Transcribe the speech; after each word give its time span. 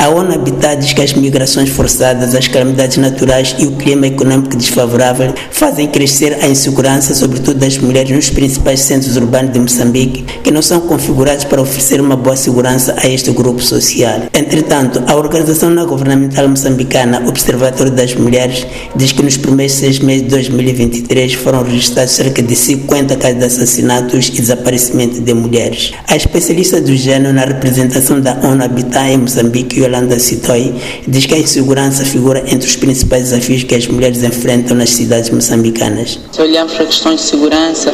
A 0.00 0.08
ONU 0.08 0.32
Habitat 0.32 0.80
diz 0.80 0.94
que 0.94 1.02
as 1.02 1.12
migrações 1.12 1.68
forçadas, 1.68 2.34
as 2.34 2.48
calamidades 2.48 2.96
naturais 2.96 3.54
e 3.58 3.66
o 3.66 3.72
clima 3.72 4.06
econômico 4.06 4.56
desfavorável 4.56 5.34
fazem 5.50 5.86
crescer 5.88 6.38
a 6.40 6.48
insegurança, 6.48 7.14
sobretudo 7.14 7.58
das 7.58 7.76
mulheres, 7.76 8.10
nos 8.10 8.30
principais 8.30 8.80
centros 8.80 9.18
urbanos 9.18 9.52
de 9.52 9.58
Moçambique, 9.58 10.24
que 10.42 10.50
não 10.50 10.62
são 10.62 10.80
configurados 10.80 11.44
para 11.44 11.60
oferecer 11.60 12.00
uma 12.00 12.16
boa 12.16 12.34
segurança 12.34 12.94
a 12.96 13.06
este 13.10 13.30
grupo 13.30 13.60
social. 13.62 14.22
Entretanto, 14.32 15.02
a 15.06 15.14
organização 15.14 15.68
não 15.68 15.86
governamental 15.86 16.48
moçambicana 16.48 17.22
Observatório 17.28 17.92
das 17.92 18.14
Mulheres 18.14 18.66
diz 18.96 19.12
que 19.12 19.22
nos 19.22 19.36
primeiros 19.36 19.74
seis 19.74 19.98
meses 19.98 20.22
de 20.22 20.28
2023 20.30 21.34
foram 21.34 21.62
registrados 21.62 22.14
cerca 22.14 22.42
de 22.42 22.56
50 22.56 23.16
casos 23.16 23.38
de 23.38 23.44
assassinatos 23.44 24.28
e 24.28 24.40
desaparecimento 24.40 25.20
de 25.20 25.34
mulheres. 25.34 25.92
A 26.08 26.16
especialista 26.16 26.80
do 26.80 26.96
gênero 26.96 27.34
na 27.34 27.44
representação 27.44 28.18
da 28.18 28.32
ONU 28.42 28.64
Habitat 28.64 29.10
em 29.10 29.18
Moçambique, 29.18 29.89
Yolanda 29.90 30.18
Citoi, 30.18 30.72
diz 31.06 31.26
que 31.26 31.34
a 31.34 31.38
insegurança 31.38 32.04
figura 32.04 32.44
entre 32.46 32.68
os 32.68 32.76
principais 32.76 33.24
desafios 33.30 33.64
que 33.64 33.74
as 33.74 33.86
mulheres 33.88 34.22
enfrentam 34.22 34.76
nas 34.76 34.90
cidades 34.90 35.30
moçambicanas. 35.30 36.18
Se 36.30 36.40
olharmos 36.40 36.74
para 36.74 36.86
questões 36.86 37.20
de 37.20 37.26
segurança, 37.26 37.92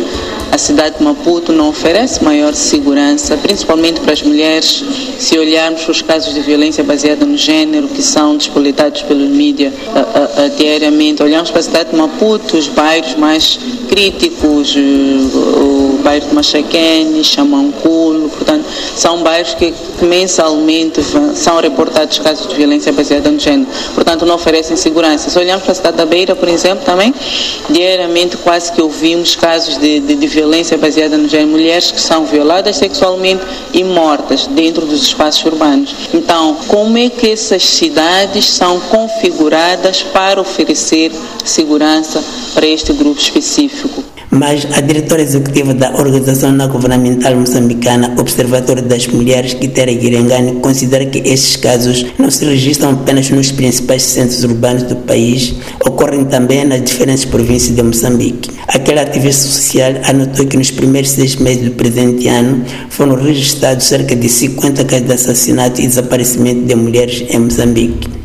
a 0.53 0.59
cidade 0.59 0.99
de 0.99 1.05
Maputo 1.05 1.53
não 1.53 1.71
oferece 1.71 2.23
maior 2.23 2.55
segurança, 2.55 3.37
principalmente 3.37 4.01
para 4.01 4.13
as 4.13 4.23
mulheres. 4.23 4.85
Se 5.19 5.39
olharmos 5.39 5.83
para 5.83 5.93
os 5.93 6.03
casos 6.03 6.35
de 6.35 6.41
violência 6.41 6.85
baseada 6.85 7.25
no 7.25 7.37
gênero, 7.37 7.89
que 7.89 8.03
são 8.03 8.37
despolitados 8.37 9.03
pelos 9.03 9.29
mídias 9.29 9.73
diariamente, 10.57 11.23
olhamos 11.23 11.51
para 11.51 11.61
a 11.61 11.63
cidade 11.63 11.91
de 11.91 11.97
Maputo, 11.97 12.57
os 12.57 12.69
bairros 12.69 13.15
mais 13.17 13.59
críticos, 13.89 14.77
o 14.77 15.76
bairro 16.07 16.29
de 16.29 16.35
Machaquene, 16.37 17.25
Chamanculo, 17.25 18.29
portanto, 18.29 18.65
são 18.95 19.25
bairros 19.25 19.55
que, 19.55 19.75
mensalmente 20.03 21.01
são 21.35 21.59
reportados 21.61 22.19
casos 22.21 22.47
de 22.47 22.55
violência 22.55 22.93
baseada 22.93 23.29
no 23.29 23.41
gênero, 23.41 23.69
portanto, 23.93 24.25
não 24.25 24.37
oferecem 24.37 24.77
segurança. 24.77 25.29
Se 25.29 25.37
olharmos 25.37 25.65
para 25.65 25.73
a 25.73 25.75
cidade 25.75 25.97
da 25.97 26.07
Beira, 26.07 26.37
por 26.37 26.49
exemplo, 26.49 26.85
também, 26.85 27.13
diariamente 27.69 28.37
quase 28.37 28.71
que 28.71 28.81
ouvimos 28.81 29.35
casos 29.35 29.79
de, 29.79 29.99
de, 29.99 30.15
de 30.15 30.27
violência 30.29 30.79
baseada 30.79 31.17
no 31.17 31.29
gênero, 31.29 31.49
mulheres 31.49 31.91
que 31.91 32.01
são 32.01 32.25
violadas 32.25 32.77
sexualmente 32.77 33.43
e 33.73 33.83
mortas 33.83 34.47
dentro 34.47 34.87
dos 34.87 35.03
espaços 35.03 35.45
urbanos. 35.45 35.93
Então, 36.15 36.57
como 36.69 36.97
é 36.99 37.09
que 37.09 37.31
essas 37.31 37.65
cidades 37.65 38.45
são 38.45 38.79
configuradas 38.79 40.05
para 40.05 40.41
oferecer 40.41 41.11
segurança 41.45 42.23
para 42.55 42.67
este 42.67 42.93
grupo 42.93 43.21
específico? 43.21 44.06
Mas 44.37 44.67
a 44.73 44.81
diretora 44.81 45.23
executiva 45.23 45.73
da 45.73 45.91
organização 45.93 46.53
não 46.53 46.69
governamental 46.69 47.35
moçambicana 47.35 48.15
Observatório 48.19 48.83
das 48.83 49.07
Mulheres, 49.07 49.55
Kitera 49.55 49.93
Guirengani, 49.93 50.61
considera 50.61 51.07
que 51.07 51.19
estes 51.19 51.57
casos 51.57 52.07
não 52.19 52.31
se 52.31 52.45
registram 52.45 52.91
apenas 52.91 53.31
nos 53.31 53.51
principais 53.51 54.03
centros 54.03 54.45
urbanos 54.45 54.83
do 54.83 54.97
país, 54.97 55.55
ocorrem 55.87 56.25
também 56.25 56.65
nas 56.65 56.85
diferentes 56.85 57.25
províncias 57.25 57.75
de 57.75 57.83
Moçambique. 57.83 58.51
Aquela 58.69 59.03
ativista 59.03 59.49
social 59.49 59.93
anotou 60.05 60.47
que 60.47 60.57
nos 60.57 60.71
primeiros 60.71 61.11
seis 61.11 61.37
meses 61.37 61.65
do 61.65 61.71
presente 61.73 62.29
ano 62.29 62.65
foram 62.91 63.15
registrados 63.15 63.87
cerca 63.87 64.15
de 64.15 64.29
50 64.29 64.85
casos 64.85 65.07
de 65.07 65.13
assassinato 65.13 65.81
e 65.81 65.87
desaparecimento 65.87 66.67
de 66.67 66.75
mulheres 66.75 67.25
em 67.31 67.39
Moçambique. 67.39 68.16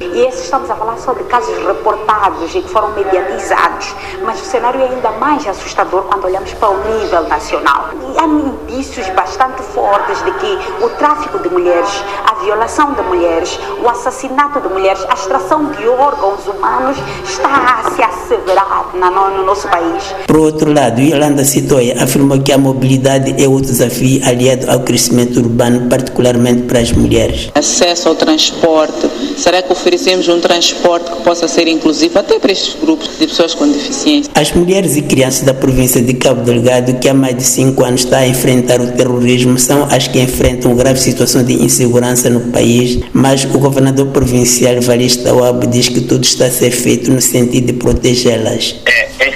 Estamos 0.52 0.70
a 0.70 0.76
falar 0.76 0.98
sobre 0.98 1.24
casos 1.24 1.58
reportados 1.66 2.54
e 2.54 2.62
que 2.62 2.68
foram 2.68 2.92
mediatizados, 2.92 3.96
mas 4.26 4.42
o 4.42 4.44
cenário 4.44 4.82
é 4.82 4.90
ainda 4.90 5.10
mais 5.12 5.48
assustador 5.48 6.04
quando 6.04 6.26
olhamos 6.26 6.54
para 6.56 6.72
o 6.72 7.00
nível 7.00 7.24
nacional. 7.24 7.86
E 8.14 8.20
há 8.20 8.26
indícios 8.26 9.08
bastante 9.12 9.62
fortes 9.62 10.22
de 10.26 10.32
que 10.32 10.84
o 10.84 10.90
tráfico 10.90 11.40
de 11.40 11.48
mulheres, 11.48 12.04
a 12.30 12.36
violação 12.44 12.94
de 12.94 13.02
mulheres, 13.04 13.58
o 13.82 13.88
assassinato 13.88 14.60
de 14.60 14.68
mulheres, 14.68 15.02
a 15.08 15.14
extração 15.14 15.72
de 15.72 15.88
órgãos 15.88 16.46
humanos 16.46 16.98
está 17.24 17.86
a 17.86 17.92
se 17.92 18.02
asseverar 18.02 18.90
no 18.94 19.46
nosso 19.46 19.70
país. 19.70 20.04
Por 20.28 20.36
outro 20.36 20.74
lado, 20.74 21.00
Yolanda 21.00 21.46
Citoia 21.46 22.04
afirmou 22.04 22.42
que 22.42 22.52
a 22.52 22.58
mobilidade 22.58 23.42
é 23.42 23.48
outro 23.48 23.72
desafio 23.72 24.22
aliado 24.28 24.70
ao 24.70 24.82
crescimento 24.82 25.40
urbano, 25.40 25.88
particularmente 25.88 26.64
para 26.64 26.80
as 26.80 26.92
mulheres. 26.92 27.50
Acesso 27.56 28.10
ao 28.10 28.16
transporte. 28.16 29.10
Será 29.38 29.62
que 29.62 29.72
oferecemos 29.72 30.28
um 30.28 30.41
transporte 30.42 31.12
que 31.12 31.22
possa 31.22 31.48
ser 31.48 31.68
inclusivo 31.68 32.20
até 32.20 32.40
para 32.40 32.52
estes 32.52 32.76
grupos 32.82 33.10
de 33.18 33.28
pessoas 33.28 33.54
com 33.54 33.68
deficiência? 33.68 34.32
As 34.36 34.52
mulheres 34.52 34.98
e 34.98 35.02
crianças 35.02 35.42
da 35.42 35.54
província 35.54 36.02
de 36.02 36.14
Cabo 36.16 36.42
Delgado, 36.42 37.00
que 37.00 37.08
há 37.08 37.14
mais 37.14 37.38
de 37.38 37.44
cinco 37.44 37.84
anos 37.84 38.02
está 38.02 38.20
a 38.20 38.28
enfrentar 38.28 38.82
o 38.82 38.92
terrorismo, 38.92 39.58
são 39.58 39.84
as 39.90 40.08
que 40.08 40.20
enfrentam 40.20 40.76
grave 40.76 41.00
situação 41.00 41.44
de 41.44 41.54
insegurança 41.54 42.30
no 42.30 42.52
país, 42.52 43.00
mas 43.14 43.46
o 43.46 43.60
governador 43.60 44.08
provincial 44.08 44.82
Valista 44.82 45.34
Wab 45.34 45.68
diz 45.68 45.90
que 45.90 46.02
tudo 46.02 46.24
está 46.24 46.46
a 46.46 46.52
ser 46.52 46.72
feito 46.72 47.12
no 47.12 47.22
sentido 47.22 47.68
de 47.68 47.74
protegê-las. 47.74 48.76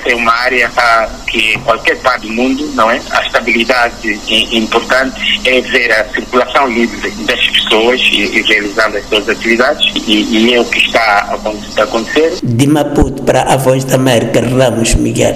É, 0.05 0.15
uma 0.15 0.31
área 0.31 0.71
ah, 0.77 1.09
que 1.27 1.57
qualquer 1.59 1.97
parte 2.01 2.27
do 2.27 2.33
mundo, 2.33 2.71
não 2.75 2.89
é? 2.91 3.01
A 3.11 3.21
estabilidade 3.25 4.19
é 4.29 4.55
importante 4.55 5.41
é 5.43 5.61
ver 5.61 5.91
a 5.91 6.05
circulação 6.13 6.67
livre 6.67 7.09
das 7.25 7.47
pessoas 7.47 7.99
e, 8.01 8.21
e 8.21 8.41
realizando 8.43 8.97
as 8.97 9.05
suas 9.07 9.27
atividades 9.27 9.91
e, 10.07 10.21
e 10.21 10.53
é 10.53 10.61
o 10.61 10.65
que 10.65 10.79
está 10.79 11.37
a 11.77 11.83
acontecer. 11.83 12.37
De 12.43 12.67
Maputo 12.67 13.23
para 13.23 13.41
a 13.51 13.57
Voz 13.57 13.83
da 13.83 13.95
América, 13.95 14.41
Ramos 14.41 14.93
Miguel. 14.95 15.33